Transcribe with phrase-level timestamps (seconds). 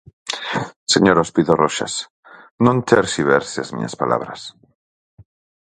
[0.93, 1.93] Señor Ospido Roxas,
[2.65, 4.41] non terxiverse as miñas palabras.